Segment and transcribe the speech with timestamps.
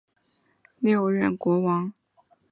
[0.03, 1.93] 萨伏伊王朝第六任国王。